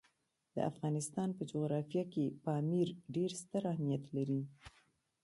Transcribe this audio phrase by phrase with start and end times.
[0.55, 4.41] د افغانستان په جغرافیه کې پامیر ډېر ستر اهمیت لري.